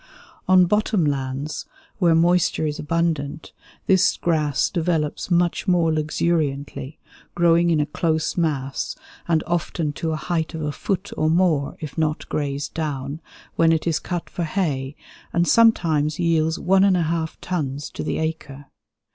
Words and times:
On 0.47 0.65
bottom 0.65 1.05
lands, 1.05 1.67
where 1.99 2.15
moisture 2.15 2.65
is 2.65 2.79
abundant, 2.79 3.51
this 3.85 4.17
grass 4.17 4.67
develops 4.71 5.29
much 5.29 5.67
more 5.67 5.93
luxuriantly, 5.93 6.97
growing 7.35 7.69
in 7.69 7.79
a 7.79 7.85
close 7.85 8.35
mass, 8.35 8.95
and 9.27 9.43
often 9.45 9.93
to 9.93 10.11
a 10.11 10.15
height 10.15 10.55
of 10.55 10.63
a 10.63 10.71
foot 10.71 11.11
or 11.15 11.29
more, 11.29 11.77
if 11.79 11.99
not 11.99 12.27
grazed 12.29 12.73
down, 12.73 13.21
when 13.57 13.71
it 13.71 13.85
is 13.85 13.99
cut 13.99 14.27
for 14.27 14.43
hay, 14.43 14.95
and 15.33 15.47
sometimes 15.47 16.17
yields 16.17 16.57
11/2 16.57 17.35
tons 17.39 17.91
to 17.91 18.01
the 18.01 18.17
acre. 18.17 18.65